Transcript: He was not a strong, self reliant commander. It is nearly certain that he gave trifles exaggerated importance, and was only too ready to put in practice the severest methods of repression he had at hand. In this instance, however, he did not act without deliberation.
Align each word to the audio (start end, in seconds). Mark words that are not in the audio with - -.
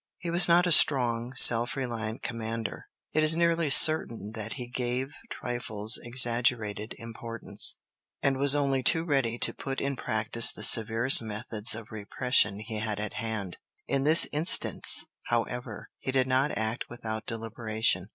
He 0.17 0.31
was 0.31 0.47
not 0.47 0.65
a 0.65 0.71
strong, 0.71 1.35
self 1.35 1.75
reliant 1.75 2.23
commander. 2.23 2.87
It 3.13 3.21
is 3.21 3.37
nearly 3.37 3.69
certain 3.69 4.31
that 4.33 4.53
he 4.53 4.67
gave 4.67 5.13
trifles 5.29 5.99
exaggerated 6.01 6.95
importance, 6.97 7.75
and 8.19 8.37
was 8.39 8.55
only 8.55 8.81
too 8.81 9.05
ready 9.05 9.37
to 9.37 9.53
put 9.53 9.79
in 9.79 9.95
practice 9.95 10.51
the 10.51 10.63
severest 10.63 11.21
methods 11.21 11.75
of 11.75 11.91
repression 11.91 12.57
he 12.61 12.79
had 12.79 12.99
at 12.99 13.13
hand. 13.13 13.57
In 13.87 14.01
this 14.01 14.27
instance, 14.31 15.05
however, 15.27 15.91
he 15.99 16.11
did 16.11 16.25
not 16.25 16.49
act 16.57 16.85
without 16.89 17.27
deliberation. 17.27 18.07